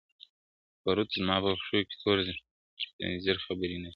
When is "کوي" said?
3.87-3.89